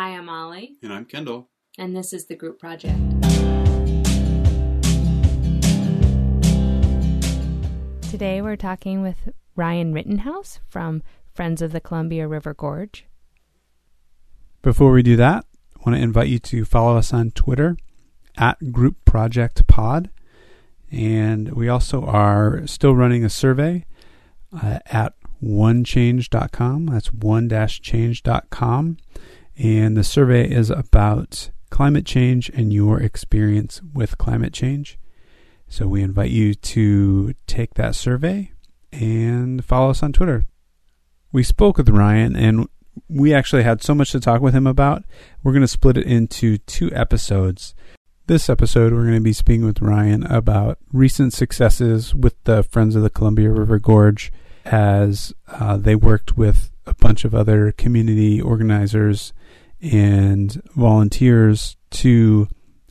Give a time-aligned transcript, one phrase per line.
[0.00, 0.78] Hi, I'm Ollie.
[0.82, 1.50] And I'm Kendall.
[1.76, 2.96] And this is the Group Project.
[8.10, 11.02] Today we're talking with Ryan Rittenhouse from
[11.34, 13.04] Friends of the Columbia River Gorge.
[14.62, 15.44] Before we do that,
[15.76, 17.76] I want to invite you to follow us on Twitter
[18.38, 20.08] at Group Project Pod.
[20.90, 23.84] And we also are still running a survey
[24.50, 25.12] uh, at
[25.44, 26.86] onechange.com.
[26.86, 28.96] That's one-change.com.
[29.62, 34.98] And the survey is about climate change and your experience with climate change.
[35.68, 38.52] So we invite you to take that survey
[38.90, 40.44] and follow us on Twitter.
[41.30, 42.68] We spoke with Ryan and
[43.06, 45.04] we actually had so much to talk with him about.
[45.42, 47.74] We're going to split it into two episodes.
[48.26, 52.96] This episode, we're going to be speaking with Ryan about recent successes with the Friends
[52.96, 54.32] of the Columbia River Gorge
[54.64, 59.32] as uh, they worked with a bunch of other community organizers
[59.82, 62.48] and volunteers to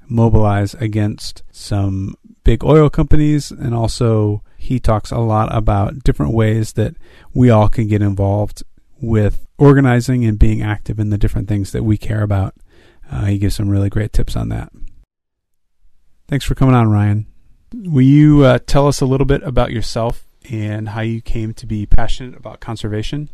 [0.07, 3.51] mobilize against some big oil companies.
[3.51, 6.95] And also, he talks a lot about different ways that
[7.33, 8.63] we all can get involved
[9.01, 12.55] with organizing and being active in the different things that we care about.
[13.11, 14.71] Uh, he gives some really great tips on that.
[16.27, 17.25] Thanks for coming on, Ryan.
[17.73, 21.65] Will you uh, tell us a little bit about yourself and how you came to
[21.65, 23.29] be passionate about conservation?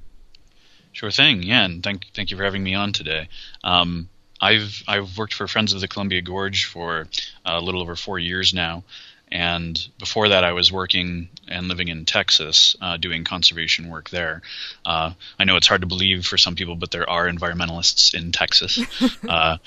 [0.96, 1.44] Sure thing.
[1.44, 3.28] Yeah, and thank thank you for having me on today.
[3.66, 4.08] Um,
[4.40, 7.08] I've I've worked for Friends of the Columbia Gorge for
[7.44, 8.86] a little over four years now,
[9.30, 14.42] and before that I was working and living in Texas uh, doing conservation work there.
[14.86, 18.32] Uh, I know it's hard to believe for some people, but there are environmentalists in
[18.32, 18.80] Texas,
[19.28, 19.58] uh,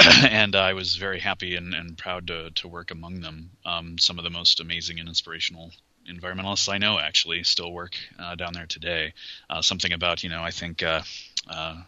[0.28, 3.50] and I was very happy and, and proud to to work among them.
[3.64, 5.70] Um, some of the most amazing and inspirational
[6.08, 9.14] environmentalists I know actually still work uh, down there today.
[9.48, 11.02] Uh, something about you know I think uh,
[11.48, 11.82] uh,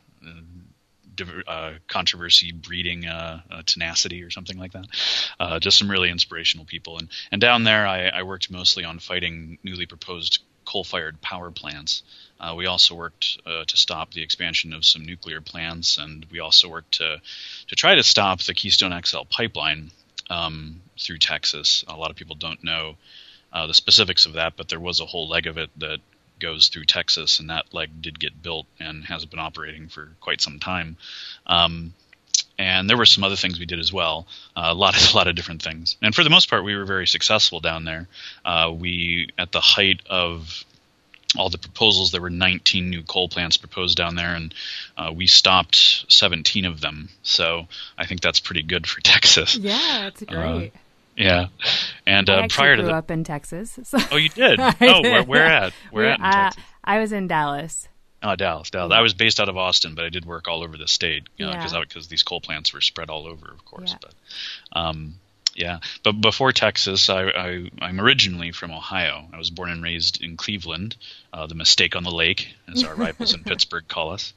[1.46, 5.60] uh controversy breeding uh, tenacity or something like that.
[5.60, 9.58] just some really inspirational people and and down there I, I worked mostly on fighting
[9.62, 12.02] newly proposed coal-fired power plants.
[12.40, 16.40] Uh, we also worked uh, to stop the expansion of some nuclear plants, and we
[16.40, 17.20] also worked to
[17.68, 19.90] to try to stop the Keystone XL pipeline
[20.30, 21.84] um, through Texas.
[21.88, 22.96] A lot of people don't know
[23.54, 26.00] uh, the specifics of that, but there was a whole leg of it that
[26.40, 30.40] goes through Texas, and that leg did get built and has been operating for quite
[30.40, 30.96] some time.
[31.46, 31.94] Um,
[32.58, 34.26] and there were some other things we did as well.
[34.56, 35.96] Uh, a lot, of, a lot of different things.
[36.02, 38.08] And for the most part, we were very successful down there.
[38.44, 40.64] Uh, we, at the height of
[41.36, 44.54] all the proposals, there were 19 new coal plants proposed down there, and
[44.96, 47.08] uh, we stopped 17 of them.
[47.22, 47.66] So
[47.98, 49.56] I think that's pretty good for Texas.
[49.56, 50.72] Yeah, it's great.
[51.16, 51.46] Yeah,
[52.06, 52.96] and uh, prior to I grew the...
[52.96, 53.78] up in Texas.
[53.84, 53.98] So.
[54.10, 54.58] Oh, you did?
[54.80, 55.02] oh.
[55.02, 55.72] Where, where, at?
[55.90, 56.20] Where at?
[56.20, 57.88] Uh, I was in Dallas.
[58.22, 58.92] Oh, Dallas, Dallas.
[58.92, 61.74] I was based out of Austin, but I did work all over the state because
[61.74, 63.92] uh, because these coal plants were spread all over, of course.
[63.92, 63.98] Yeah.
[64.00, 64.14] But
[64.80, 65.14] um,
[65.54, 69.24] yeah, but before Texas, I, I am originally from Ohio.
[69.32, 70.96] I was born and raised in Cleveland,
[71.32, 74.32] uh, the mistake on the lake, as our rivals in Pittsburgh call us.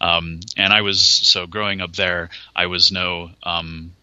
[0.00, 3.94] Um, and I was so growing up there, I was no um,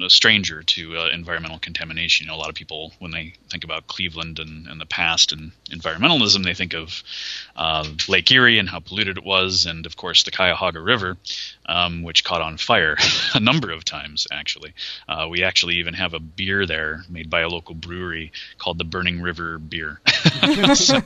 [0.00, 2.24] a stranger to uh, environmental contamination.
[2.24, 5.32] You know, a lot of people, when they think about Cleveland and, and the past
[5.32, 7.02] and environmentalism, they think of
[7.56, 11.16] uh, Lake Erie and how polluted it was, and of course the Cuyahoga River,
[11.66, 12.96] um, which caught on fire
[13.34, 14.26] a number of times.
[14.30, 14.72] Actually,
[15.08, 18.84] uh, we actually even have a beer there made by a local brewery called the
[18.84, 20.00] Burning River Beer.
[20.74, 21.00] so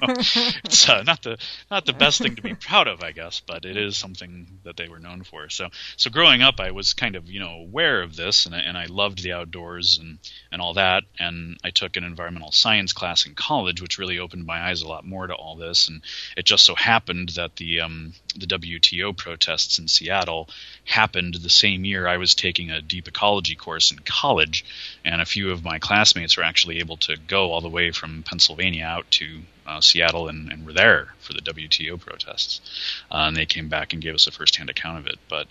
[0.65, 1.39] it's uh, not the
[1.71, 4.77] not the best thing to be proud of, I guess, but it is something that
[4.77, 5.49] they were known for.
[5.49, 8.76] So so growing up, I was kind of you know aware of this, and, and
[8.77, 10.19] I loved the outdoors and
[10.53, 11.05] and all that.
[11.19, 14.89] And I took an environmental science class in college, which really opened my eyes a
[14.89, 15.89] lot more to all this.
[15.89, 16.03] And
[16.37, 20.49] it just so happened that the um, the WTO protests in Seattle
[20.85, 24.65] happened the same year I was taking a deep ecology course in college,
[25.05, 28.23] and a few of my classmates were actually able to go all the way from
[28.23, 32.61] Pennsylvania out to uh, Seattle and, and, were there for the WTO protests.
[33.11, 35.19] Uh, and they came back and gave us a firsthand account of it.
[35.29, 35.47] But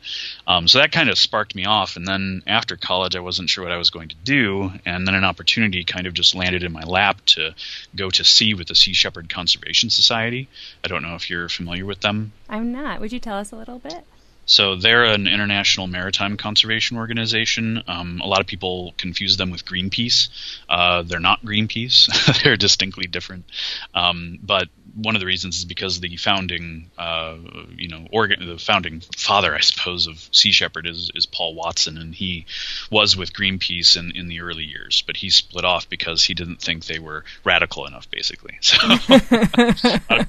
[0.48, 1.96] um, so that kind of sparked me off.
[1.96, 4.72] And then after college, I wasn't sure what I was going to do.
[4.86, 7.54] And then an opportunity kind of just landed in my lap to
[7.96, 10.48] go to sea with the Sea Shepherd Conservation Society.
[10.84, 12.32] I don't know if you're familiar with them.
[12.50, 13.02] I'm not.
[13.02, 14.06] Would you tell us a little bit?
[14.46, 17.84] So they're an international maritime conservation organization.
[17.88, 20.30] Um, a lot of people confuse them with Greenpeace.
[20.70, 22.44] Uh, they're not Greenpeace.
[22.44, 23.46] they're distinctly different.
[23.94, 27.36] Um, but one of the reasons is because the founding, uh,
[27.76, 31.98] you know, organ, the founding father, I suppose, of Sea Shepherd is, is Paul Watson,
[31.98, 32.46] and he
[32.90, 36.62] was with Greenpeace in, in the early years, but he split off because he didn't
[36.62, 38.58] think they were radical enough, basically.
[38.66, 38.88] So,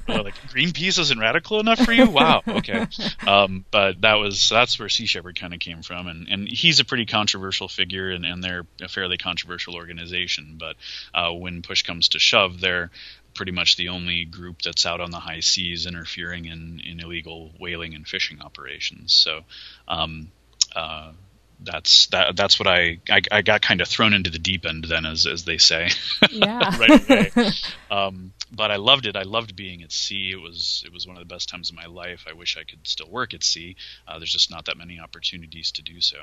[0.07, 2.09] like, Greenpeace isn't radical enough for you?
[2.09, 2.85] Wow, okay.
[3.25, 6.79] Um, but that was that's where Sea Shepherd kind of came from, and and he's
[6.79, 10.55] a pretty controversial figure, and, and they're a fairly controversial organization.
[10.57, 10.77] But
[11.13, 12.89] uh, when push comes to shove, they're
[13.33, 17.51] pretty much the only group that's out on the high seas interfering in, in illegal
[17.59, 19.13] whaling and fishing operations.
[19.13, 19.41] So
[19.89, 20.31] um,
[20.73, 21.11] uh,
[21.59, 24.85] that's that that's what I, I, I got kind of thrown into the deep end
[24.85, 25.89] then as as they say
[26.31, 27.51] yeah right away
[27.91, 29.15] um, but I loved it.
[29.15, 30.31] I loved being at sea.
[30.31, 32.25] It was it was one of the best times of my life.
[32.29, 33.75] I wish I could still work at sea.
[34.07, 36.17] Uh, there's just not that many opportunities to do so.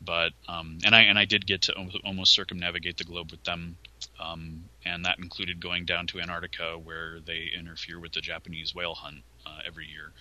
[0.00, 1.74] But um, and I and I did get to
[2.04, 3.76] almost circumnavigate the globe with them.
[4.20, 8.94] Um, and that included going down to Antarctica where they interfere with the Japanese whale
[8.94, 10.12] hunt uh, every year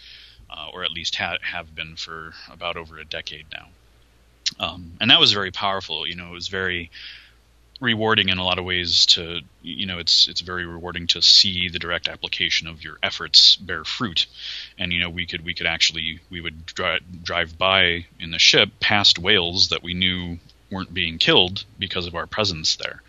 [0.49, 3.67] uh, or at least ha- have been for about over a decade now.
[4.59, 6.07] Um, and that was very powerful.
[6.07, 6.91] You know, it was very
[7.79, 11.69] rewarding in a lot of ways to you know it's it's very rewarding to see
[11.69, 14.25] the direct application of your efforts bear fruit.
[14.77, 18.39] And you know we could we could actually we would dri- drive by in the
[18.39, 20.39] ship past whales that we knew
[20.71, 23.01] weren't being killed because of our presence there.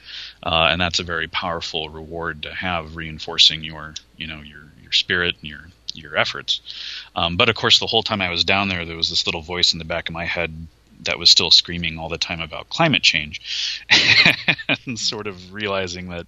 [0.43, 4.93] Uh, and that's a very powerful reward to have reinforcing your you know your your
[4.93, 5.60] spirit and your
[5.94, 6.60] your efforts.
[7.14, 9.43] Um, but of course the whole time I was down there there was this little
[9.43, 10.67] voice in the back of my head
[11.02, 13.85] that was still screaming all the time about climate change,
[14.87, 16.26] and sort of realizing that,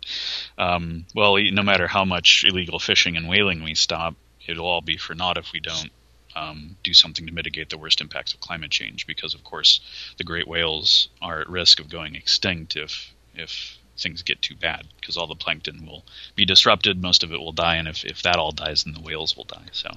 [0.59, 4.15] um, well, no matter how much illegal fishing and whaling we stop,
[4.47, 5.91] it'll all be for naught if we don't
[6.35, 9.07] um, do something to mitigate the worst impacts of climate change.
[9.07, 9.81] Because of course,
[10.19, 14.87] the great whales are at risk of going extinct if if things get too bad
[15.01, 16.05] because all the plankton will
[16.35, 19.01] be disrupted, most of it will die, and if, if that all dies, then the
[19.01, 19.67] whales will die.
[19.73, 19.91] So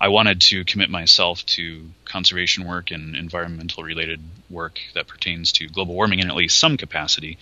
[0.00, 4.20] I wanted to commit myself to conservation work and environmental related
[4.50, 7.38] work that pertains to global warming in at least some capacity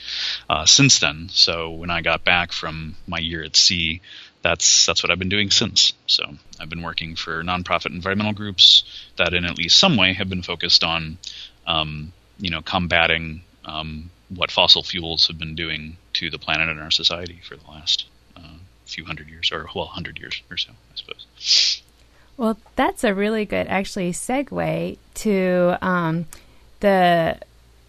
[0.48, 1.28] uh, since then.
[1.30, 4.00] So when I got back from my year at sea,
[4.42, 5.92] that's that's what I've been doing since.
[6.06, 6.24] So
[6.60, 8.84] I've been working for nonprofit environmental groups
[9.16, 11.18] that, in at least some way, have been focused on,
[11.66, 16.80] um, you know, combating um, what fossil fuels have been doing to the planet and
[16.80, 20.70] our society for the last uh, few hundred years, or well, hundred years or so,
[20.70, 21.82] I suppose.
[22.36, 26.26] Well, that's a really good, actually, segue to um,
[26.80, 27.38] the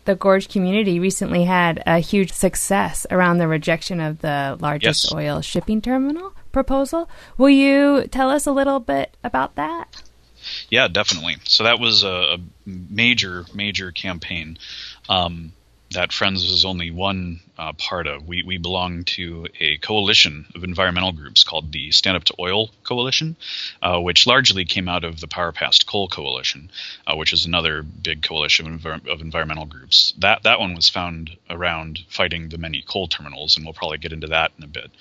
[0.05, 5.13] the Gorge community recently had a huge success around the rejection of the largest yes.
[5.13, 7.09] oil shipping terminal proposal.
[7.37, 10.03] Will you tell us a little bit about that?
[10.69, 11.37] Yeah, definitely.
[11.45, 14.57] So that was a, major, major campaign.
[15.07, 15.53] Um,
[15.93, 18.27] that Friends was only one uh, part of.
[18.27, 22.69] We, we belong to a coalition of environmental groups called the Stand Up to Oil
[22.83, 23.35] Coalition,
[23.81, 26.69] uh, which largely came out of the Power Past Coal Coalition,
[27.07, 30.13] uh, which is another big coalition of, of, environmental groups.
[30.17, 34.13] That that one was found around fighting the many coal terminals, and we'll probably get
[34.13, 34.91] into that in a bit.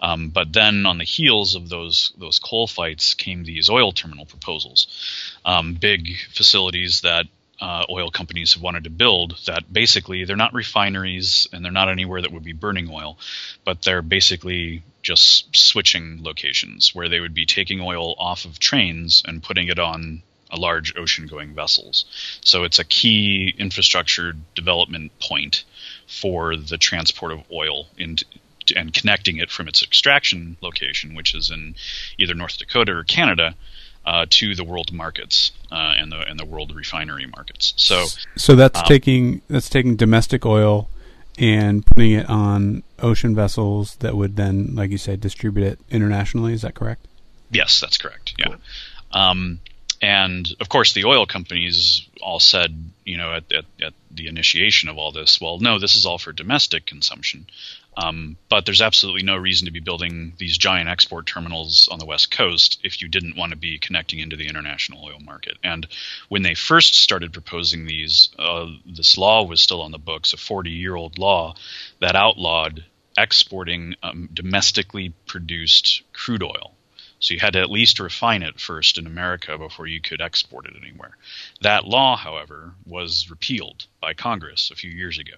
[0.00, 4.26] Um, but then on the heels of those those coal fights came these oil terminal
[4.26, 4.86] proposals,
[5.44, 7.26] um, big facilities that
[7.60, 11.88] uh, oil companies have wanted to build that basically they're not refineries and they're not
[11.88, 13.18] anywhere that would be burning oil,
[13.64, 19.22] but they're basically just switching locations where they would be taking oil off of trains
[19.26, 22.04] and putting it on a large ocean going vessels.
[22.44, 25.64] So it's a key infrastructure development point
[26.06, 28.22] for the transport of oil and
[28.92, 31.74] connecting it from its extraction location, which is in
[32.18, 33.54] either North Dakota or Canada,
[34.04, 37.74] uh, to the world markets uh, and the and the world refinery markets.
[37.76, 38.06] So
[38.36, 40.88] so that's um, taking that's taking domestic oil
[41.38, 46.52] and putting it on ocean vessels that would then, like you said, distribute it internationally.
[46.52, 47.06] Is that correct?
[47.50, 48.34] Yes, that's correct.
[48.38, 48.46] Yeah.
[48.46, 48.56] Cool.
[49.12, 49.60] Um,
[50.00, 54.88] and of course, the oil companies all said, you know, at, at, at, the initiation
[54.88, 57.46] of all this, well, no, this is all for domestic consumption.
[57.96, 62.06] Um, but there's absolutely no reason to be building these giant export terminals on the
[62.06, 65.58] West Coast if you didn't want to be connecting into the international oil market.
[65.62, 65.86] And
[66.28, 70.38] when they first started proposing these, uh, this law was still on the books, a
[70.38, 71.54] 40 year old law
[72.00, 72.84] that outlawed
[73.18, 76.72] exporting um, domestically produced crude oil.
[77.18, 80.66] So you had to at least refine it first in America before you could export
[80.66, 81.16] it anywhere.
[81.60, 85.36] That law, however, was repealed by Congress a few years ago.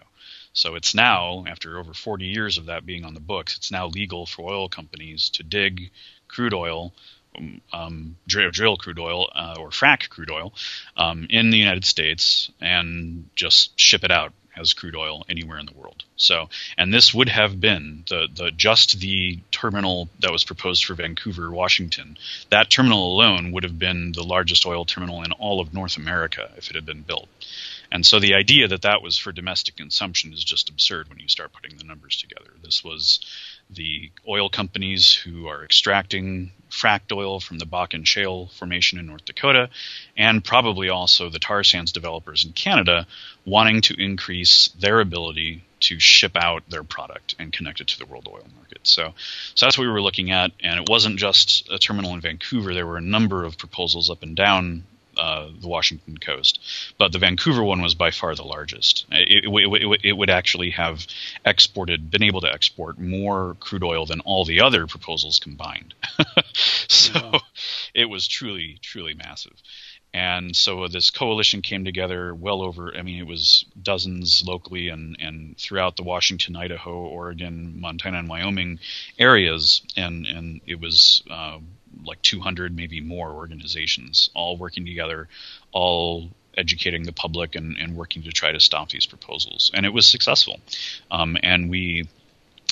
[0.54, 3.88] So it's now, after over 40 years of that being on the books, it's now
[3.88, 5.90] legal for oil companies to dig
[6.28, 6.94] crude oil,
[7.36, 10.54] um, um drill, drill, crude oil, uh, or frack crude oil
[10.96, 15.66] um, in the United States and just ship it out as crude oil anywhere in
[15.66, 16.04] the world.
[16.16, 20.94] So, and this would have been the, the just the terminal that was proposed for
[20.94, 22.16] Vancouver, Washington.
[22.50, 26.52] That terminal alone would have been the largest oil terminal in all of North America
[26.56, 27.28] if it had been built.
[27.90, 31.28] And so the idea that that was for domestic consumption is just absurd when you
[31.28, 32.50] start putting the numbers together.
[32.62, 33.20] This was
[33.70, 39.24] the oil companies who are extracting fracked oil from the Bakken Shale Formation in North
[39.24, 39.70] Dakota,
[40.16, 43.06] and probably also the tar sands developers in Canada
[43.44, 48.06] wanting to increase their ability to ship out their product and connect it to the
[48.06, 48.80] world oil market.
[48.82, 49.12] So,
[49.54, 52.74] so that's what we were looking at, and it wasn't just a terminal in Vancouver.
[52.74, 54.84] There were a number of proposals up and down
[55.16, 56.60] uh, the Washington coast.
[56.98, 59.06] But the Vancouver one was by far the largest.
[59.10, 61.06] It, it, it, it, would actually have
[61.44, 65.94] exported, been able to export more crude oil than all the other proposals combined.
[66.54, 67.38] so
[67.94, 69.54] it was truly, truly massive.
[70.14, 75.16] And so this coalition came together well over, I mean, it was dozens locally and,
[75.18, 78.78] and throughout the Washington, Idaho, Oregon, Montana, and Wyoming
[79.18, 79.82] areas.
[79.96, 81.58] And, and it was uh,
[82.04, 85.28] like 200, maybe more organizations all working together,
[85.72, 89.72] all educating the public and, and working to try to stop these proposals.
[89.74, 90.60] And it was successful.
[91.10, 92.08] Um, and we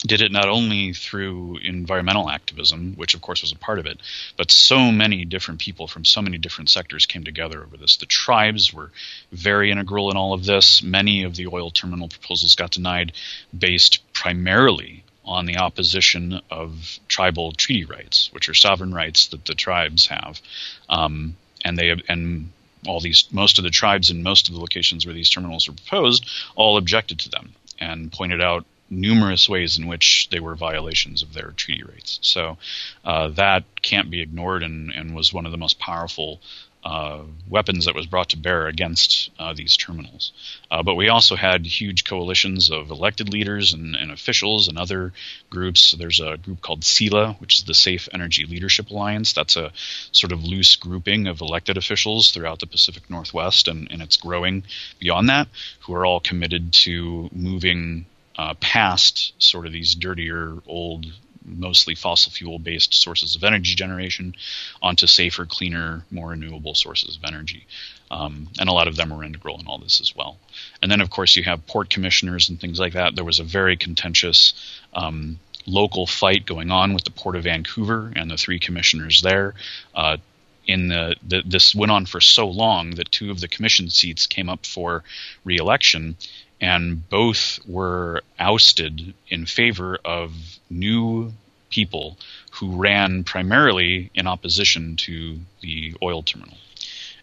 [0.07, 4.01] did it not only through environmental activism, which of course was a part of it,
[4.37, 7.97] but so many different people from so many different sectors came together over this.
[7.97, 8.91] The tribes were
[9.31, 10.83] very integral in all of this.
[10.83, 13.13] Many of the oil terminal proposals got denied
[13.57, 19.55] based primarily on the opposition of tribal treaty rights, which are sovereign rights that the
[19.55, 20.41] tribes have,
[20.89, 22.51] um, and they and
[22.89, 25.75] all these most of the tribes in most of the locations where these terminals were
[25.75, 31.23] proposed all objected to them and pointed out numerous ways in which they were violations
[31.23, 32.19] of their treaty rights.
[32.23, 32.59] So
[33.05, 36.41] uh, that can't be ignored and, and was one of the most powerful
[36.85, 40.33] uh, weapons that was brought to bear against uh, these terminals.
[40.69, 45.13] Uh, but we also had huge coalitions of elected leaders and, and, officials and other
[45.49, 45.93] groups.
[45.93, 49.33] There's a group called SELA, which is the Safe Energy Leadership Alliance.
[49.33, 49.73] That's a
[50.11, 54.65] sort of loose grouping of elected officials throughout the Pacific Northwest, and, and it's growing
[54.99, 55.47] beyond that,
[55.83, 61.07] who are all committed to moving uh, past sort of these dirtier old
[61.45, 64.35] mostly fossil fuel based sources of energy generation
[64.81, 67.67] onto safer, cleaner, more renewable sources of energy.
[68.11, 70.37] Um, and a lot of them were integral in all this as well.
[70.83, 73.15] And then, of course, you have port commissioners and things like that.
[73.15, 74.53] There was a very contentious
[74.93, 79.55] um, local fight going on with the Port of Vancouver and the three commissioners there.
[79.95, 80.19] Uh,
[80.67, 84.27] in the, the, this went on for so long that two of the commission seats
[84.27, 85.03] came up for
[85.45, 86.17] reelection,
[86.62, 90.33] and both were ousted in favor of
[90.71, 91.33] new
[91.71, 92.16] people
[92.52, 96.57] who ran primarily in opposition to the oil terminal.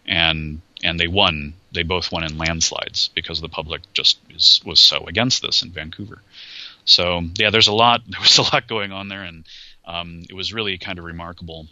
[0.06, 1.54] And and they won.
[1.72, 5.70] They both won in landslides because the public just is, was so against this in
[5.70, 6.20] Vancouver.
[6.84, 8.02] So yeah, there's a lot.
[8.08, 9.44] There was a lot going on there, and
[9.86, 11.66] um, it was really kind of remarkable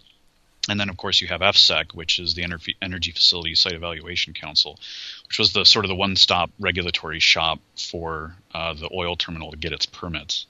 [0.69, 2.45] and then, of course, you have EFSEC, which is the
[2.83, 4.79] Energy Facility Site Evaluation Council,
[5.27, 9.57] which was the sort of the one-stop regulatory shop for uh, the oil terminal to
[9.57, 10.47] get its permits.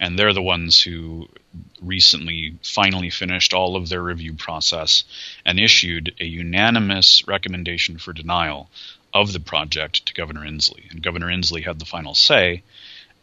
[0.00, 1.28] And they're the ones who
[1.80, 5.04] recently finally finished all of their review process
[5.44, 8.68] and issued a unanimous recommendation for denial
[9.14, 10.90] of the project to Governor Inslee.
[10.90, 12.62] And Governor Inslee had the final say,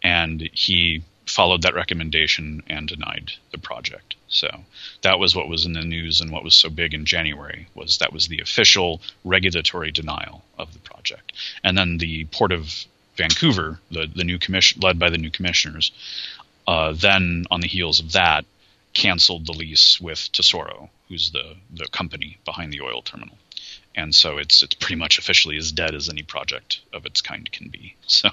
[0.03, 4.15] and he followed that recommendation and denied the project.
[4.27, 4.63] So
[5.01, 7.97] that was what was in the news and what was so big in January was
[7.97, 11.33] that was the official regulatory denial of the project.
[11.63, 15.91] And then the Port of Vancouver, the, the new commission led by the new commissioners,
[16.67, 18.45] uh, then on the heels of that,
[18.93, 23.37] canceled the lease with Tesoro, who's the, the company behind the oil terminal.
[23.97, 27.51] And so it's it's pretty much officially as dead as any project of its kind
[27.51, 27.95] can be.
[28.07, 28.29] So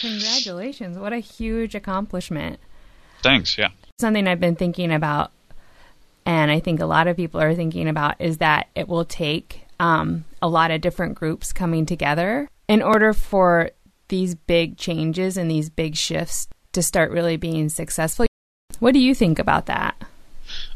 [0.00, 0.96] Congratulations.
[0.96, 2.58] What a huge accomplishment.
[3.22, 3.70] Thanks, yeah.
[4.00, 5.32] Something I've been thinking about,
[6.24, 9.66] and I think a lot of people are thinking about, is that it will take
[9.80, 13.70] um, a lot of different groups coming together in order for
[14.08, 18.26] these big changes and these big shifts to start really being successful.
[18.78, 19.96] What do you think about that?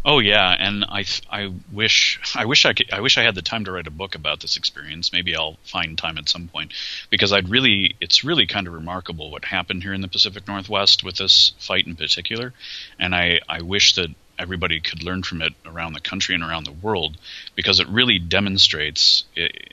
[0.09, 3.43] Oh yeah, and I I wish I wish I could, I wish I had the
[3.43, 5.13] time to write a book about this experience.
[5.13, 6.73] Maybe I'll find time at some point
[7.11, 11.03] because I'd really it's really kind of remarkable what happened here in the Pacific Northwest
[11.03, 12.55] with this fight in particular,
[13.01, 16.67] and I I wish that everybody could learn from it around the country and around
[16.67, 17.17] the world
[17.57, 19.25] because it really demonstrates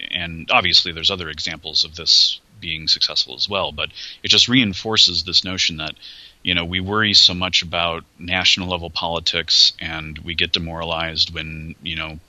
[0.09, 3.89] and obviously there's other examples of this being successful as well but
[4.23, 5.93] it just reinforces this notion that
[6.43, 11.75] you know, we worry so much about national level politics and we get demoralized when,
[11.81, 12.19] you know,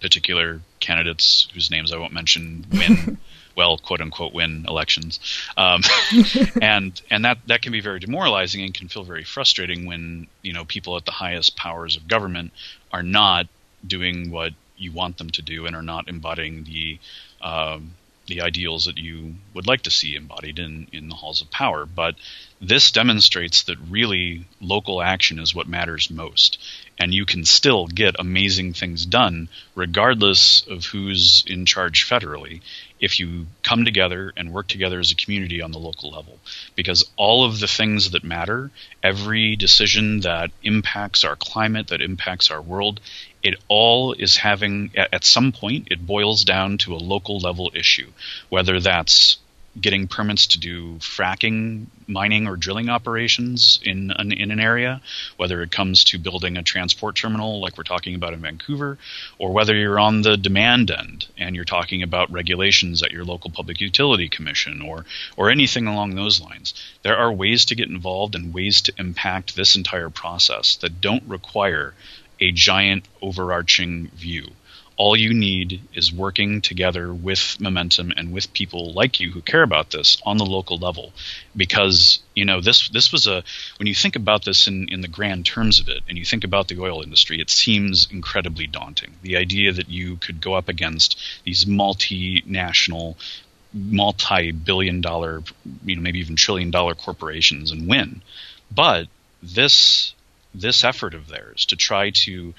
[0.00, 3.18] particular candidates whose names I won't mention win,
[3.56, 5.20] well, quote unquote, win elections.
[5.58, 5.82] Um,
[6.62, 10.54] and, and that, that can be very demoralizing and can feel very frustrating when, you
[10.54, 12.52] know, people at the highest powers of government
[12.92, 13.46] are not
[13.86, 16.98] doing what you want them to do and are not embodying the,
[17.42, 17.92] um,
[18.30, 21.84] the ideals that you would like to see embodied in, in the halls of power.
[21.84, 22.14] But
[22.60, 26.58] this demonstrates that really local action is what matters most.
[26.98, 32.60] And you can still get amazing things done regardless of who's in charge federally
[33.00, 36.38] if you come together and work together as a community on the local level.
[36.76, 38.70] Because all of the things that matter,
[39.02, 43.00] every decision that impacts our climate, that impacts our world,
[43.42, 48.10] it all is having, at some point, it boils down to a local level issue.
[48.48, 49.38] Whether that's
[49.78, 55.00] getting permits to do fracking, mining, or drilling operations in an, in an area,
[55.36, 58.98] whether it comes to building a transport terminal like we're talking about in Vancouver,
[59.38, 63.50] or whether you're on the demand end and you're talking about regulations at your local
[63.50, 65.04] public utility commission or
[65.36, 66.74] or anything along those lines.
[67.02, 71.22] There are ways to get involved and ways to impact this entire process that don't
[71.28, 71.94] require
[72.40, 74.50] a giant overarching view.
[74.96, 79.62] All you need is working together with momentum and with people like you who care
[79.62, 81.14] about this on the local level.
[81.56, 83.42] Because you know this this was a
[83.78, 86.44] when you think about this in in the grand terms of it and you think
[86.44, 89.14] about the oil industry it seems incredibly daunting.
[89.22, 93.16] The idea that you could go up against these multinational
[93.72, 95.42] multi-billion dollar
[95.84, 98.20] you know maybe even trillion dollar corporations and win.
[98.70, 99.08] But
[99.42, 100.14] this
[100.54, 102.54] this effort of theirs to try to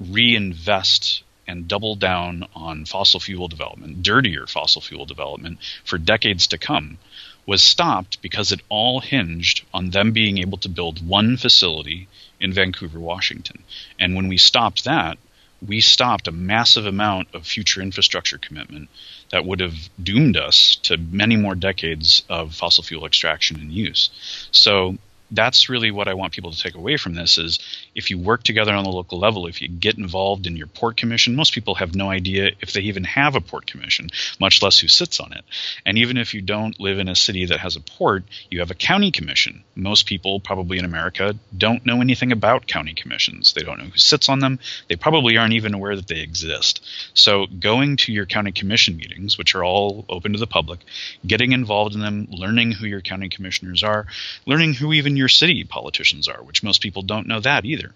[0.00, 6.58] reinvest and double down on fossil fuel development, dirtier fossil fuel development, for decades to
[6.58, 6.98] come,
[7.46, 12.08] was stopped because it all hinged on them being able to build one facility
[12.40, 13.62] in Vancouver, Washington.
[13.98, 15.18] And when we stopped that,
[15.66, 18.88] we stopped a massive amount of future infrastructure commitment
[19.30, 24.10] that would have doomed us to many more decades of fossil fuel extraction and use.
[24.50, 24.98] So
[25.30, 27.58] that's really what I want people to take away from this is
[27.94, 30.96] if you work together on the local level, if you get involved in your port
[30.96, 34.78] commission, most people have no idea if they even have a port commission, much less
[34.78, 35.44] who sits on it.
[35.84, 38.70] And even if you don't live in a city that has a port, you have
[38.70, 39.64] a county commission.
[39.74, 43.52] Most people probably in America don't know anything about county commissions.
[43.52, 44.60] They don't know who sits on them.
[44.88, 46.84] They probably aren't even aware that they exist.
[47.14, 50.80] So going to your county commission meetings, which are all open to the public,
[51.26, 54.06] getting involved in them, learning who your county commissioners are,
[54.46, 57.92] learning who even your city politicians are, which most people don't know that either.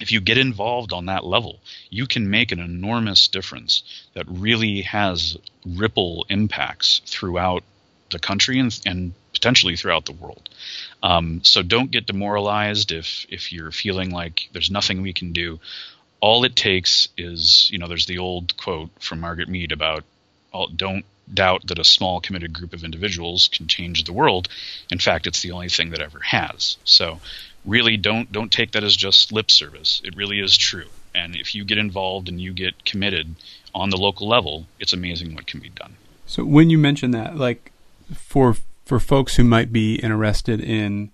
[0.00, 1.60] If you get involved on that level,
[1.90, 3.82] you can make an enormous difference
[4.14, 5.36] that really has
[5.66, 7.62] ripple impacts throughout
[8.10, 10.48] the country and, and potentially throughout the world.
[11.02, 15.60] Um, so don't get demoralized if if you're feeling like there's nothing we can do.
[16.20, 20.04] All it takes is, you know, there's the old quote from Margaret Mead about
[20.76, 24.48] don't doubt that a small committed group of individuals can change the world.
[24.90, 26.76] In fact, it's the only thing that ever has.
[26.84, 27.20] So
[27.64, 30.00] really don't don't take that as just lip service.
[30.04, 30.88] It really is true.
[31.14, 33.34] And if you get involved and you get committed
[33.74, 35.96] on the local level, it's amazing what can be done.
[36.26, 37.72] So when you mention that, like
[38.14, 41.10] for for folks who might be interested in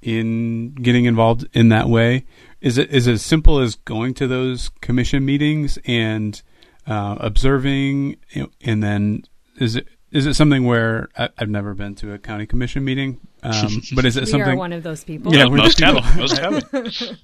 [0.00, 2.24] in getting involved in that way,
[2.60, 6.42] is it is it as simple as going to those commission meetings and
[6.86, 8.16] uh, observing,
[8.62, 9.24] and then
[9.60, 13.20] is it is it something where I, have never been to a county commission meeting,
[13.42, 14.50] um, but is it we something?
[14.50, 15.34] are one of those people.
[15.34, 16.16] Yeah, most haven't.
[16.16, 17.18] Most haven't.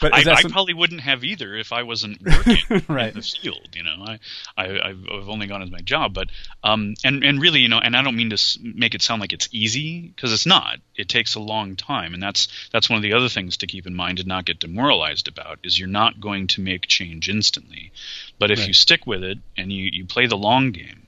[0.00, 0.52] but I, I some...
[0.52, 3.08] probably wouldn't have either if I wasn't working right.
[3.08, 3.68] in the field.
[3.74, 4.18] You know, I,
[4.56, 6.28] I have only gone as my job, but
[6.62, 9.32] um, and and really, you know, and I don't mean to make it sound like
[9.32, 10.76] it's easy because it's not.
[10.94, 13.84] It takes a long time, and that's that's one of the other things to keep
[13.84, 17.90] in mind and not get demoralized about is you're not going to make change instantly,
[18.38, 18.68] but if right.
[18.68, 21.07] you stick with it and you you play the long game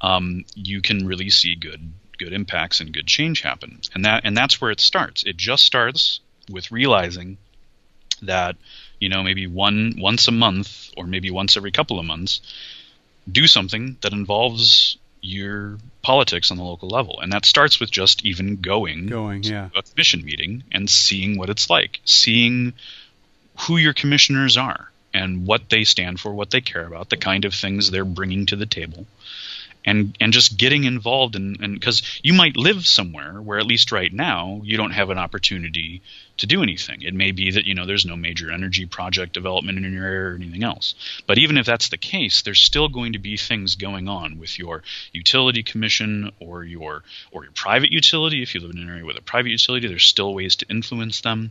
[0.00, 3.80] um, you can really see good good impacts and good change happen.
[3.94, 5.22] And that and that's where it starts.
[5.24, 7.38] It just starts with realizing
[8.22, 8.56] that
[8.98, 12.40] you know maybe one once a month or maybe once every couple of months
[13.30, 18.24] do something that involves your politics on the local level and that starts with just
[18.24, 22.72] even going going yeah a commission meeting and seeing what it's like seeing
[23.60, 27.44] who your commissioners are and what they stand for what they care about the kind
[27.44, 29.06] of things they're bringing to the table
[29.88, 33.90] and and just getting involved in and because you might live somewhere where at least
[33.90, 36.02] right now you don't have an opportunity
[36.36, 37.02] to do anything.
[37.02, 40.32] It may be that you know there's no major energy project development in your area
[40.32, 40.94] or anything else.
[41.26, 44.58] But even if that's the case, there's still going to be things going on with
[44.58, 48.42] your utility commission or your or your private utility.
[48.42, 51.22] If you live in an area with a private utility, there's still ways to influence
[51.22, 51.50] them,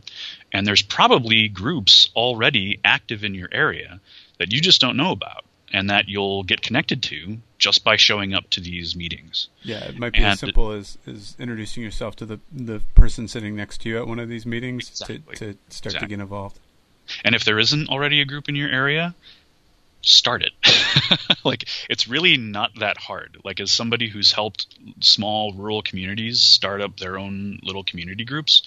[0.52, 4.00] and there's probably groups already active in your area
[4.38, 8.34] that you just don't know about and that you'll get connected to just by showing
[8.34, 9.48] up to these meetings.
[9.62, 13.28] Yeah, it might be and as simple as, as introducing yourself to the the person
[13.28, 15.18] sitting next to you at one of these meetings exactly.
[15.36, 16.00] to, to start exactly.
[16.00, 16.58] to get involved.
[17.24, 19.14] And if there isn't already a group in your area,
[20.02, 20.52] start it.
[21.44, 23.38] like it's really not that hard.
[23.44, 24.66] Like as somebody who's helped
[25.00, 28.62] small rural communities start up their own little community groups,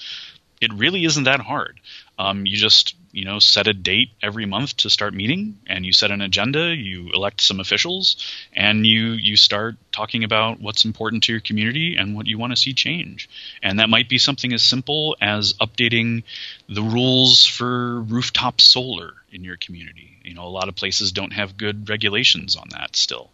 [0.62, 1.80] it really isn't that hard.
[2.20, 5.92] Um, you just you know set a date every month to start meeting, and you
[5.92, 6.74] set an agenda.
[6.76, 8.16] You elect some officials,
[8.54, 12.54] and you you start talking about what's important to your community and what you want
[12.54, 13.28] to see change.
[13.64, 16.24] And that might be something as simple as updating
[16.70, 20.20] the rules for rooftop solar in your community.
[20.24, 23.32] You know, a lot of places don't have good regulations on that still.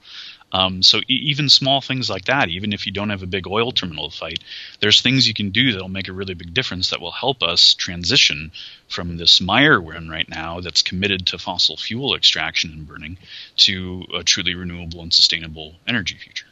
[0.52, 3.48] Um, so e- even small things like that, even if you don't have a big
[3.48, 4.40] oil terminal fight,
[4.80, 7.74] there's things you can do that'll make a really big difference that will help us
[7.74, 8.52] transition
[8.88, 13.18] from this mire we're in right now that's committed to fossil fuel extraction and burning
[13.58, 16.48] to a truly renewable and sustainable energy future.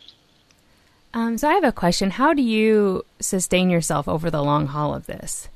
[1.14, 2.12] Um, so I have a question.
[2.12, 5.48] How do you sustain yourself over the long haul of this?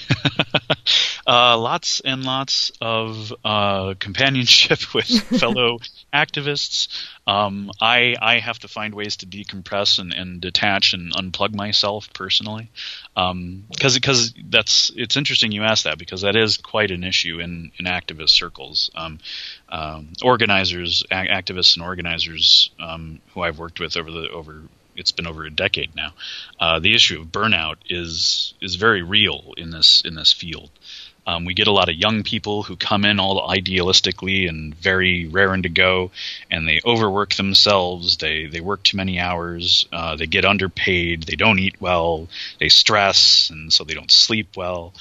[1.26, 5.78] uh, lots and lots of uh, companionship with fellow
[6.12, 6.88] activists.
[7.26, 12.12] Um, I I have to find ways to decompress and, and detach and unplug myself
[12.12, 12.70] personally,
[13.14, 17.40] because um, because that's it's interesting you ask that because that is quite an issue
[17.40, 18.90] in in activist circles.
[18.94, 19.18] Um,
[19.68, 24.62] um organizers, a- activists, and organizers um, who I've worked with over the over
[25.02, 26.12] it's been over a decade now.
[26.60, 30.70] Uh, the issue of burnout is is very real in this in this field.
[31.26, 35.26] Um, we get a lot of young people who come in all idealistically and very
[35.26, 36.10] raring to go,
[36.50, 38.16] and they overwork themselves.
[38.16, 39.86] They they work too many hours.
[39.92, 41.22] Uh, they get underpaid.
[41.22, 42.28] They don't eat well.
[42.58, 44.94] They stress, and so they don't sleep well.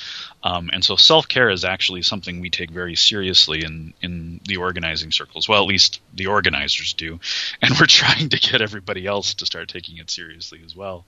[0.43, 4.57] Um, and so self care is actually something we take very seriously in in the
[4.57, 5.49] organizing circles.
[5.49, 7.19] Well, at least the organizers do,
[7.61, 11.05] and we're trying to get everybody else to start taking it seriously as well.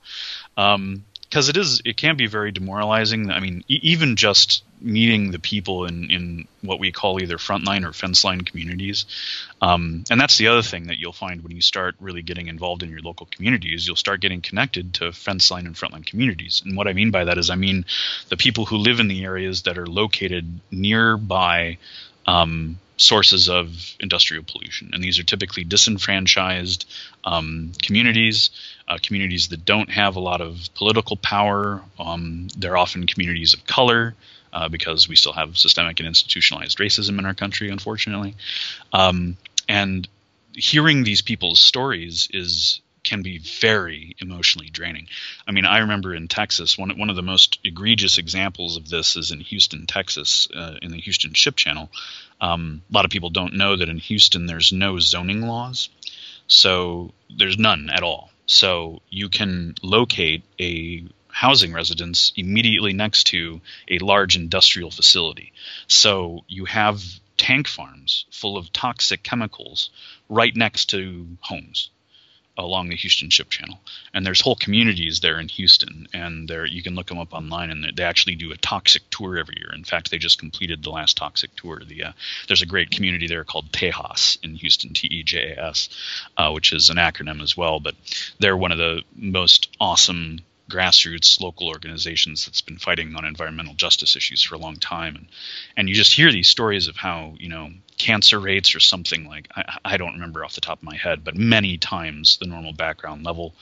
[0.57, 3.31] Um, because it is it can be very demoralizing.
[3.31, 7.83] I mean, e- even just meeting the people in in what we call either frontline
[7.89, 9.07] or fence line communities,
[9.59, 12.83] um, and that's the other thing that you'll find when you start really getting involved
[12.83, 13.87] in your local communities.
[13.87, 17.23] You'll start getting connected to fence line and frontline communities, and what I mean by
[17.23, 17.85] that is I mean
[18.29, 21.79] the people who live in the areas that are located nearby.
[22.27, 24.91] Um, sources of industrial pollution.
[24.93, 26.85] And these are typically disenfranchised
[27.23, 28.51] um, communities,
[28.87, 31.81] uh, communities that don't have a lot of political power.
[31.99, 34.15] Um, they're often communities of color.
[34.55, 38.35] Uh, because we still have systemic and institutionalized racism in our country, unfortunately.
[38.91, 39.35] Um,
[39.67, 40.07] and
[40.53, 45.07] hearing these people's stories is can be very emotionally draining.
[45.47, 49.15] I mean, I remember in Texas, one one of the most egregious examples of this
[49.15, 51.89] is in Houston, Texas, uh, in the Houston Ship Channel.
[52.39, 55.89] Um, a lot of people don't know that in Houston there's no zoning laws,
[56.47, 58.31] so there's none at all.
[58.45, 65.51] So you can locate a housing residence immediately next to a large industrial facility.
[65.87, 67.01] So you have
[67.37, 69.89] tank farms full of toxic chemicals
[70.29, 71.89] right next to homes
[72.57, 73.79] along the Houston Ship Channel.
[74.13, 77.71] And there's whole communities there in Houston, and there you can look them up online.
[77.71, 79.73] And they actually do a toxic tour every year.
[79.73, 81.81] In fact, they just completed the last toxic tour.
[81.85, 82.11] The uh,
[82.47, 85.89] there's a great community there called Tejas in Houston, T E J A S,
[86.37, 87.79] uh, which is an acronym as well.
[87.79, 87.95] But
[88.39, 94.15] they're one of the most awesome grassroots local organizations that's been fighting on environmental justice
[94.15, 95.15] issues for a long time.
[95.15, 95.27] And
[95.75, 99.47] and you just hear these stories of how you know cancer rates or something like
[99.55, 102.73] I, I don't remember off the top of my head but many times the normal
[102.73, 103.53] background level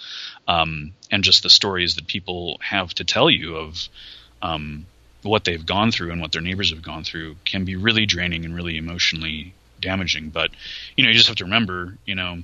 [0.48, 3.90] um, and just the stories that people have to tell you of
[4.42, 4.86] um,
[5.24, 8.46] what they've gone through and what their neighbors have gone through can be really draining
[8.46, 10.30] and really emotionally damaging.
[10.30, 10.52] But
[10.96, 12.44] you know you just have to remember you know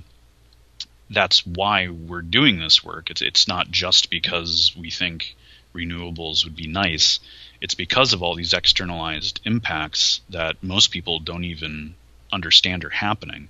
[1.10, 3.10] that's why we're doing this work.
[3.10, 5.34] It's it's not just because we think
[5.74, 7.20] renewables would be nice.
[7.60, 11.94] It's because of all these externalized impacts that most people don't even
[12.32, 13.48] understand are happening.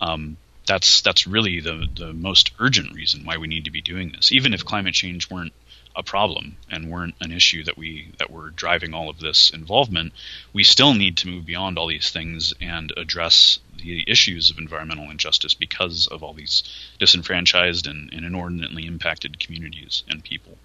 [0.00, 4.12] Um, that's that's really the the most urgent reason why we need to be doing
[4.12, 4.32] this.
[4.32, 5.52] Even if climate change weren't
[5.96, 10.12] a problem and weren't an issue that we that were driving all of this involvement,
[10.52, 15.10] we still need to move beyond all these things and address the issues of environmental
[15.10, 16.62] injustice because of all these
[16.98, 20.58] disenfranchised and, and inordinately impacted communities and people.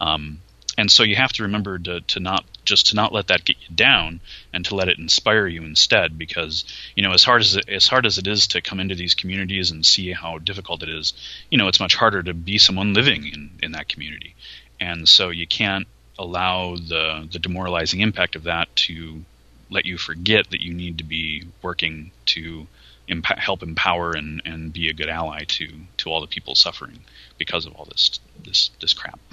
[0.00, 0.40] Um,
[0.78, 3.56] and so you have to remember to, to not just to not let that get
[3.60, 4.20] you down
[4.52, 7.88] and to let it inspire you instead because you know as hard as it, as
[7.88, 11.12] hard as it is to come into these communities and see how difficult it is
[11.50, 14.34] you know it's much harder to be someone living in, in that community
[14.82, 15.86] and so you can't
[16.18, 19.22] allow the the demoralizing impact of that to
[19.70, 22.66] let you forget that you need to be working to
[23.08, 26.98] imp- help empower and, and be a good ally to to all the people suffering
[27.38, 29.20] because of all this this this crap.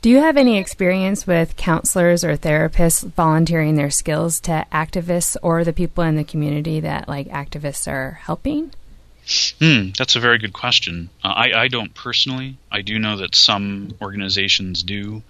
[0.00, 5.62] Do you have any experience with counselors or therapists volunteering their skills to activists or
[5.62, 8.72] the people in the community that like activists are helping?
[9.58, 11.10] Hmm, that's a very good question.
[11.22, 12.56] Uh, I, I don't personally.
[12.70, 15.22] I do know that some organizations do.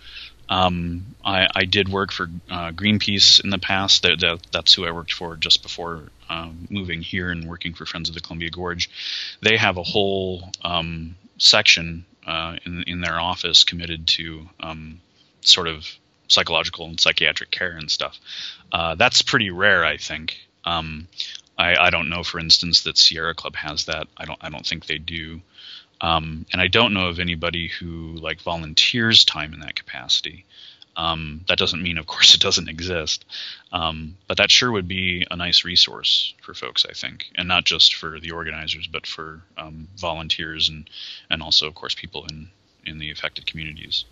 [0.49, 4.03] Um, I, I, did work for uh, Greenpeace in the past.
[4.03, 7.87] That, that, that's who I worked for just before um, moving here and working for
[7.87, 8.91] Friends of the Columbia Gorge.
[9.41, 15.01] They have a whole um, section uh, in in their office committed to um,
[15.41, 15.87] sort of
[16.29, 18.19] psychological and psychiatric care and stuff.
[18.73, 20.38] Uh, that's pretty rare, I think.
[20.65, 21.09] Um,
[21.59, 24.09] I, I, don't know, for instance, that Sierra Club has that.
[24.17, 24.38] I don't.
[24.41, 25.41] I don't think they do.
[26.01, 30.45] Um, and I don't know of anybody who like volunteers time in that capacity.
[30.97, 33.25] Um, that doesn't mean, of course, it doesn't exist,
[33.73, 37.65] um, but that sure would be a nice resource for folks, I think, and not
[37.65, 40.88] just for the organizers, but for um, volunteers and
[41.31, 42.51] and also, of course, people in
[42.85, 44.05] in the affected communities.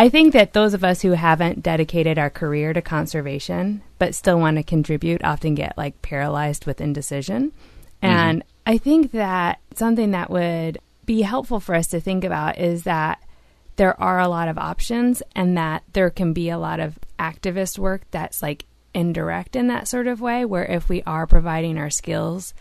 [0.00, 4.38] I think that those of us who haven't dedicated our career to conservation but still
[4.38, 7.50] want to contribute often get like paralyzed with indecision.
[7.50, 8.06] Mm-hmm.
[8.06, 12.84] And I think that something that would be helpful for us to think about is
[12.84, 13.22] that
[13.76, 17.78] there are a lot of options and that there can be a lot of activist
[17.78, 21.90] work that's like indirect in that sort of way where if we are providing our
[21.90, 22.54] skills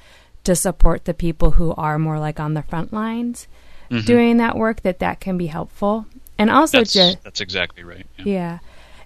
[0.43, 3.47] to support the people who are more like on the front lines
[3.89, 4.05] mm-hmm.
[4.05, 6.05] doing that work that that can be helpful
[6.39, 8.25] and also that's, just that's exactly right yeah.
[8.25, 8.59] yeah.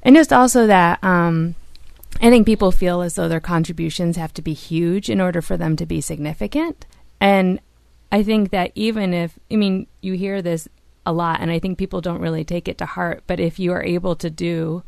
[0.03, 1.55] and just also that um
[2.21, 5.57] i think people feel as though their contributions have to be huge in order for
[5.57, 6.85] them to be significant
[7.19, 7.59] and
[8.11, 10.69] i think that even if i mean you hear this
[11.05, 13.23] a lot, and I think people don't really take it to heart.
[13.27, 14.83] But if you are able to do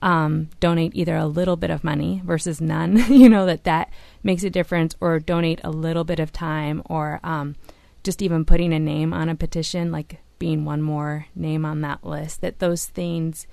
[0.00, 3.90] um, donate either a little bit of money versus none, you know that that
[4.22, 7.56] makes a difference, or donate a little bit of time, or um,
[8.04, 12.02] just even putting a name on a petition, like being one more name on that
[12.02, 12.40] list.
[12.40, 13.46] That those things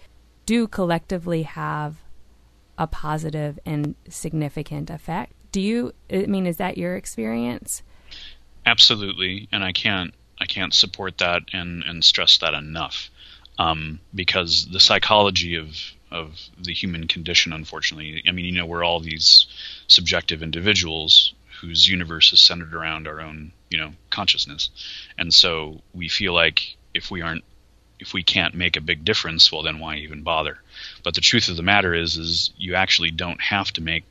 [0.48, 1.98] do collectively have
[2.80, 5.34] a positive and significant effect.
[5.52, 5.94] Do you?
[6.12, 7.84] I mean, is that your experience?
[8.66, 13.12] Absolutely, and I can't I can't support that and, and stress that enough.
[13.60, 15.76] Um, because the psychology of
[16.10, 19.46] of the human condition, unfortunately, I mean, you know, we're all these
[19.86, 24.72] subjective individuals whose universe is centered around our own, you know, consciousness,
[25.20, 27.44] and so we feel like if we aren't
[28.00, 30.58] if we can't make a big difference, well, then why even bother?
[31.04, 34.06] But the truth of the matter is, is you actually don't have to make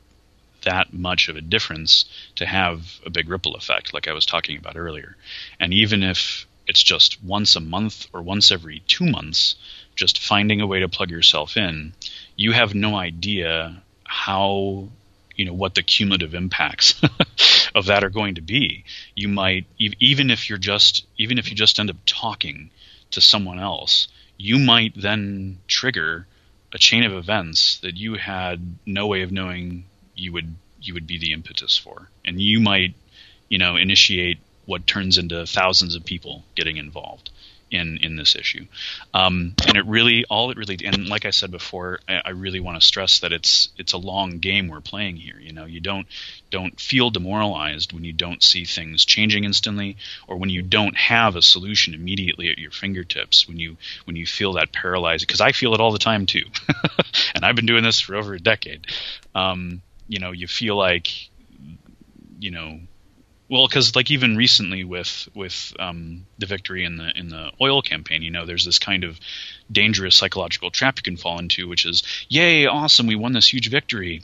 [0.61, 4.57] that much of a difference to have a big ripple effect, like I was talking
[4.57, 5.15] about earlier.
[5.59, 9.55] And even if it's just once a month or once every two months,
[9.95, 11.93] just finding a way to plug yourself in,
[12.35, 14.87] you have no idea how
[15.35, 17.01] you know what the cumulative impacts
[17.75, 18.83] of that are going to be.
[19.15, 22.71] You might even if you're just even if you just end up talking
[23.11, 26.27] to someone else, you might then trigger
[26.73, 31.07] a chain of events that you had no way of knowing you would you would
[31.07, 32.93] be the impetus for, and you might
[33.49, 37.31] you know initiate what turns into thousands of people getting involved
[37.71, 38.65] in in this issue.
[39.13, 42.59] Um, and it really all it really and like I said before, I, I, really
[42.59, 45.39] want to stress that it's it's a long game we're playing here.
[45.39, 46.07] You know, you don't
[46.49, 51.35] don't feel demoralized when you don't see things changing instantly, or when you don't have
[51.35, 53.47] a solution immediately at your fingertips.
[53.47, 56.45] When you when you feel that paralyzed, because I feel it all the time too,
[57.35, 58.87] and I've been doing this for over a decade.
[59.35, 61.29] Um, you know you feel like
[62.39, 62.79] you know
[63.49, 67.81] well because like even recently with with um, the victory in the in the oil
[67.81, 69.19] campaign you know there's this kind of
[69.71, 73.69] dangerous psychological trap you can fall into which is yay awesome we won this huge
[73.69, 74.21] victory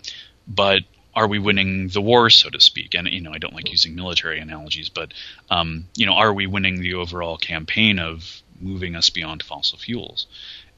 [0.47, 0.81] but
[1.13, 2.93] are we winning the war so to speak?
[2.93, 5.13] And you know i don't like using military analogies but
[5.49, 10.27] um, you know are we winning the overall campaign of moving us beyond fossil fuels?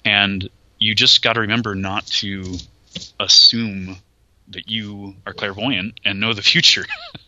[0.05, 2.57] And you just got to remember not to
[3.19, 3.97] assume
[4.49, 6.85] that you are clairvoyant and know the future.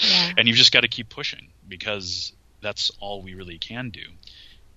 [0.00, 0.32] yeah.
[0.36, 4.04] And you've just got to keep pushing because that's all we really can do.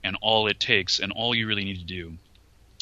[0.04, 2.14] And all it takes and all you really need to do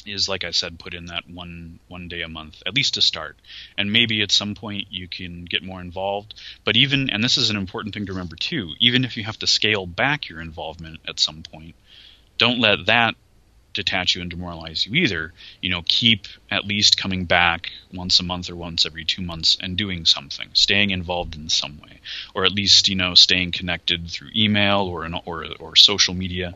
[0.05, 3.01] is like I said put in that one one day a month at least to
[3.01, 3.37] start.
[3.77, 7.49] And maybe at some point you can get more involved, but even and this is
[7.49, 10.99] an important thing to remember too, even if you have to scale back your involvement
[11.07, 11.75] at some point,
[12.37, 13.15] don't let that
[13.79, 15.33] detach you and demoralize you either.
[15.61, 19.57] You know, keep at least coming back once a month or once every two months
[19.59, 22.01] and doing something, staying involved in some way,
[22.35, 26.55] or at least you know staying connected through email or an, or or social media,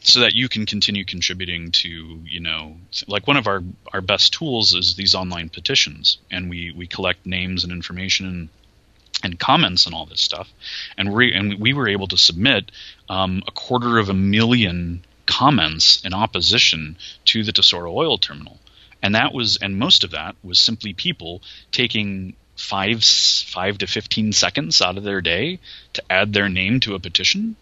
[0.00, 2.76] so that you can continue contributing to you know
[3.08, 7.24] like one of our our best tools is these online petitions, and we we collect
[7.24, 8.48] names and information and
[9.22, 10.52] and comments and all this stuff,
[10.98, 12.70] and we and we were able to submit
[13.08, 18.58] um, a quarter of a million comments in opposition to the Tesoro oil terminal.
[19.02, 24.32] And that was, and most of that was simply people taking five, five to 15
[24.32, 25.58] seconds out of their day
[25.92, 27.56] to add their name to a petition.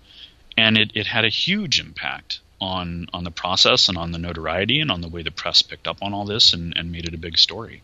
[0.57, 4.81] And it, it had a huge impact on, on the process and on the notoriety
[4.81, 7.15] and on the way the press picked up on all this and, and made it
[7.15, 7.83] a big story.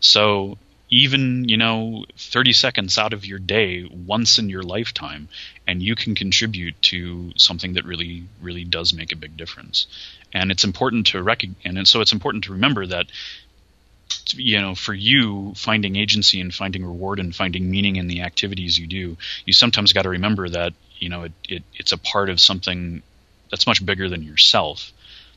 [0.00, 0.58] So
[0.90, 5.28] even you know 30 seconds out of your day once in your lifetime
[5.68, 9.86] and you can contribute to something that really really does make a big difference
[10.32, 13.06] and it's important to recognize and so it's important to remember that
[14.32, 18.78] you know for you finding agency and finding reward and finding meaning in the activities
[18.78, 22.30] you do you sometimes got to remember that you know it, it, it's a part
[22.30, 23.02] of something
[23.50, 24.92] that's much bigger than yourself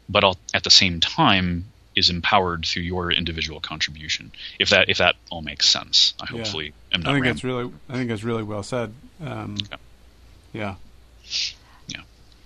[0.09, 4.31] but at the same time is empowered through your individual contribution.
[4.59, 6.95] If that if that all makes sense, I hopefully yeah.
[6.95, 7.09] am not.
[7.09, 8.93] I think that's really I think that's really well said.
[9.23, 9.77] Um, yeah.
[10.53, 10.75] Yeah.
[11.87, 12.01] Yeah.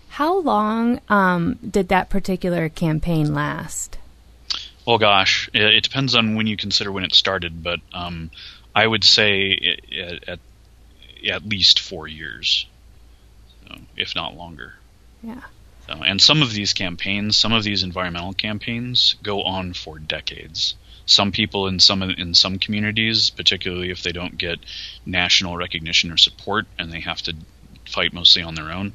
[0.09, 3.97] How long um, did that particular campaign last?
[4.87, 8.29] Oh gosh, it, it, depends on when you consider when it started, but um,
[8.75, 10.39] I would say at, at,
[11.27, 12.67] at least four years,
[13.67, 14.75] so, if not longer.
[15.23, 15.41] Yeah.
[15.89, 20.75] Uh, and some of these campaigns, some of these environmental campaigns, go on for decades.
[21.07, 24.59] Some people in some in some communities, particularly if they don't get
[25.05, 27.35] national recognition or support, and they have to
[27.89, 28.93] fight mostly on their own,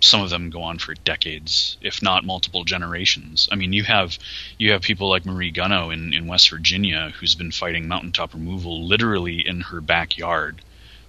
[0.00, 3.48] some of them go on for decades, if not multiple generations.
[3.52, 4.18] I mean, you have
[4.58, 8.86] you have people like Marie Gunnoe in, in West Virginia who's been fighting mountaintop removal
[8.86, 10.62] literally in her backyard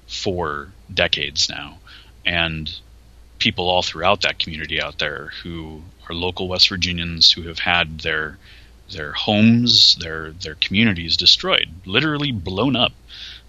[0.08, 1.80] for decades now,
[2.26, 2.70] and
[3.40, 8.00] people all throughout that community out there who are local West Virginians who have had
[8.00, 8.38] their
[8.92, 12.92] their homes, their their communities destroyed, literally blown up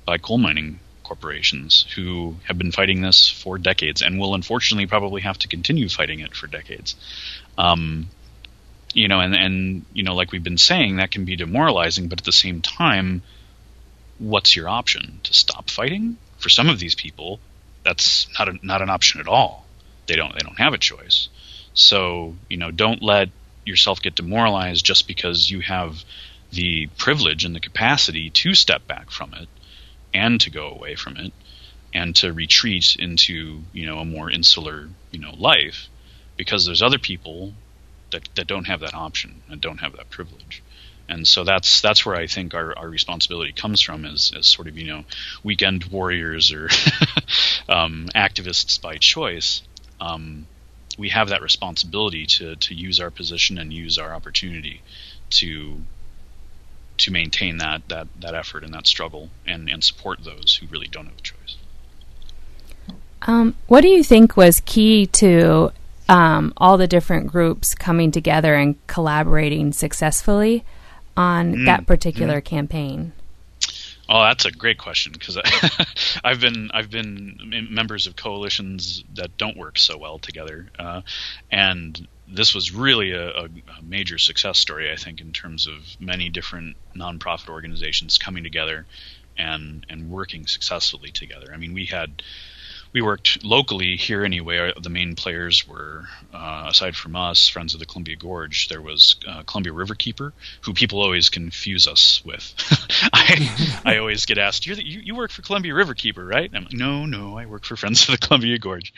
[0.05, 0.79] by coal mining
[1.13, 5.89] corporations who have been fighting this for decades and will unfortunately probably have to continue
[5.89, 6.97] fighting it for decades.
[7.59, 8.09] Um,
[8.95, 12.21] you know, and and you know, like we've been saying, that can be demoralizing, but
[12.21, 13.23] at the same time,
[14.19, 15.21] what's your option?
[15.25, 16.17] To stop fighting?
[16.39, 17.41] For some of these people,
[17.83, 19.63] that's not a, not an option at all
[20.07, 21.29] they don't they don't have a choice.
[21.75, 23.31] So you know, don't let
[23.65, 26.05] yourself get demoralized just because you have
[26.51, 29.49] the privilege and the capacity to step back from it
[30.15, 31.33] and to go away from it
[31.95, 35.89] and to retreat into you know a more insular you know life
[36.37, 37.53] because there's other people
[38.13, 40.63] that, that don't have that option and don't have that privilege.
[41.09, 44.69] And so that's that's where I think our, our responsibility comes from as, as sort
[44.69, 45.05] of you know
[45.43, 46.69] weekend warriors or
[47.69, 49.63] um, activists by choice.
[50.01, 50.47] Um,
[50.97, 54.81] we have that responsibility to to use our position and use our opportunity
[55.31, 55.83] to
[57.03, 60.89] to maintain that that that effort and that struggle and and support those who really
[60.89, 61.57] don't have a choice.
[63.23, 65.73] Um, what do you think was key to
[66.09, 70.65] um, all the different groups coming together and collaborating successfully
[71.17, 72.45] on mm, that particular mm.
[72.45, 73.13] campaign?
[74.15, 75.39] Oh, that's a great question because
[76.25, 81.01] I've been I've been members of coalitions that don't work so well together, uh,
[81.51, 83.49] and this was really a, a,
[83.83, 84.93] major success story.
[84.93, 88.85] I think in terms of many different nonprofit organizations coming together
[89.39, 91.51] and and working successfully together.
[91.51, 92.23] I mean, we had
[92.93, 94.73] we worked locally here anyway.
[94.81, 98.69] The main players were, uh, aside from us, Friends of the Columbia Gorge.
[98.69, 102.55] There was uh, Columbia Riverkeeper, who people always confuse us with.
[103.13, 106.65] I, I always get asked, the, you, you work for Columbia Riverkeeper, right?" And I'm
[106.65, 108.93] like, "No, no, I work for Friends of the Columbia Gorge."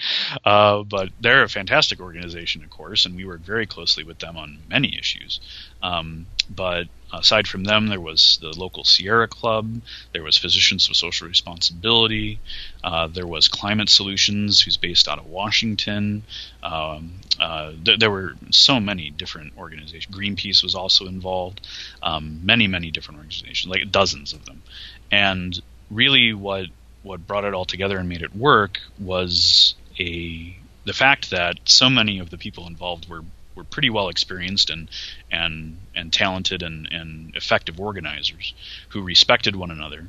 [0.45, 4.37] Uh, but they're a fantastic organization, of course, and we work very closely with them
[4.37, 5.41] on many issues.
[5.83, 9.81] Um, but aside from them, there was the local Sierra Club,
[10.12, 12.40] there was Physicians of Social Responsibility,
[12.83, 16.22] uh, there was Climate Solutions, who's based out of Washington.
[16.62, 20.14] Um, uh, th- there were so many different organizations.
[20.14, 21.66] Greenpeace was also involved.
[22.03, 24.62] Um, many, many different organizations, like dozens of them.
[25.11, 26.66] And really, what
[27.03, 31.88] what brought it all together and made it work was a the fact that so
[31.88, 33.22] many of the people involved were
[33.55, 34.88] were pretty well experienced and
[35.31, 38.55] and and talented and, and effective organizers
[38.88, 40.09] who respected one another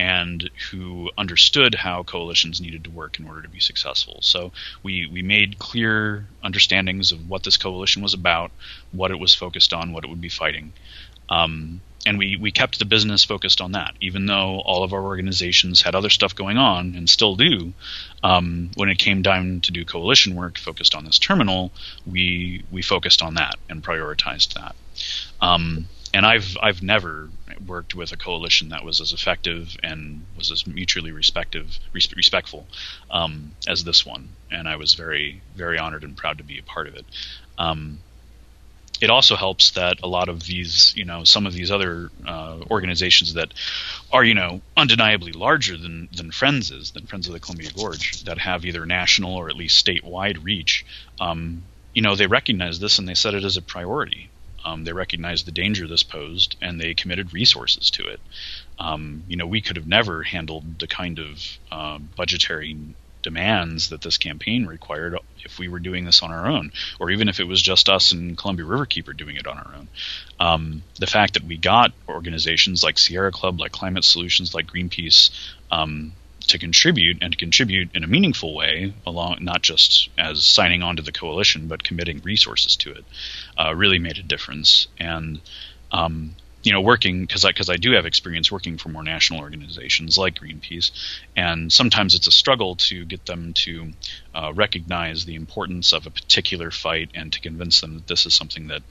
[0.00, 4.18] and who understood how coalitions needed to work in order to be successful.
[4.22, 4.50] So
[4.82, 8.50] we, we made clear understandings of what this coalition was about,
[8.92, 10.72] what it was focused on, what it would be fighting.
[11.28, 15.02] Um, and we, we kept the business focused on that, even though all of our
[15.02, 17.72] organizations had other stuff going on and still do.
[18.22, 21.72] Um, when it came time to do coalition work focused on this terminal,
[22.06, 24.74] we we focused on that and prioritized that.
[25.40, 27.30] Um, and I've I've never
[27.66, 32.66] worked with a coalition that was as effective and was as mutually respective, res- respectful
[33.10, 36.62] um, as this one, and I was very very honored and proud to be a
[36.62, 37.06] part of it.
[37.58, 38.00] Um,
[39.00, 42.58] it also helps that a lot of these, you know, some of these other uh,
[42.70, 43.52] organizations that
[44.12, 48.24] are, you know, undeniably larger than than Friends is, than Friends of the Columbia Gorge,
[48.24, 50.84] that have either national or at least statewide reach.
[51.18, 51.62] Um,
[51.94, 54.30] you know, they recognize this and they set it as a priority.
[54.64, 58.20] Um, they recognized the danger this posed, and they committed resources to it.
[58.78, 62.76] Um, you know, we could have never handled the kind of uh, budgetary
[63.22, 67.28] demands that this campaign required if we were doing this on our own, or even
[67.28, 69.88] if it was just us and Columbia Riverkeeper doing it on our own.
[70.38, 75.30] Um, the fact that we got organizations like Sierra Club, like Climate Solutions, like Greenpeace,
[75.70, 76.12] um,
[76.48, 80.96] to contribute and to contribute in a meaningful way, along not just as signing on
[80.96, 83.04] to the coalition, but committing resources to it,
[83.56, 84.88] uh, really made a difference.
[84.98, 85.40] And
[85.92, 89.40] um, you know, working because I because I do have experience working for more national
[89.40, 90.90] organizations like Greenpeace,
[91.34, 93.92] and sometimes it's a struggle to get them to
[94.34, 98.34] uh, recognize the importance of a particular fight and to convince them that this is
[98.34, 98.82] something that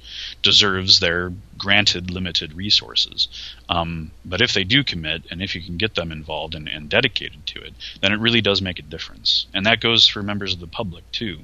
[0.42, 3.28] deserves their granted limited resources.
[3.70, 6.90] Um, but if they do commit, and if you can get them involved and, and,
[6.90, 10.54] dedicated to it, then it really does make a difference, and that goes for members
[10.54, 11.40] of the public too.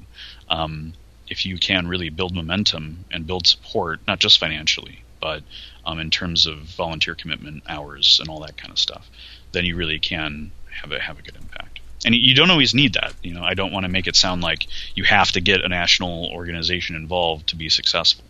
[0.48, 0.94] Um,
[1.28, 5.42] if you can really build momentum and build support, not just financially, but
[5.84, 9.10] um, in terms of volunteer commitment hours and all that kind of stuff,
[9.50, 11.80] then you really can have a have a good impact.
[12.04, 13.12] And you don't always need that.
[13.24, 15.68] You know, I don't want to make it sound like you have to get a
[15.68, 18.24] national organization involved to be successful.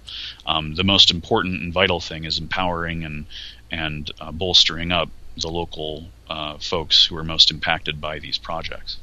[0.46, 3.26] Um, the most important and vital thing is empowering and
[3.70, 8.96] and uh, bolstering up the local uh, folks who are most impacted by these projects.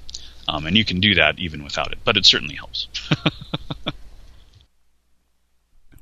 [0.47, 2.87] Um, and you can do that even without it, but it certainly helps.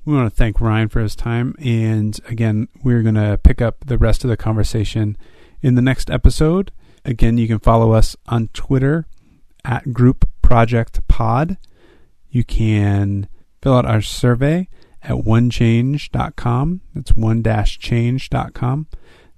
[0.05, 1.55] we want to thank Ryan for his time.
[1.59, 5.17] And again, we're going to pick up the rest of the conversation
[5.61, 6.71] in the next episode.
[7.05, 9.07] Again, you can follow us on Twitter
[9.63, 11.57] at Group Project Pod.
[12.29, 13.27] You can
[13.61, 14.67] fill out our survey
[15.03, 16.81] at onechange.com.
[16.93, 18.87] That's one dash change.com.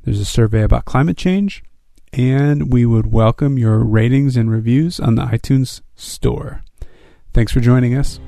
[0.03, 1.63] There's a survey about climate change,
[2.11, 6.61] and we would welcome your ratings and reviews on the iTunes Store.
[7.33, 8.19] Thanks for joining us.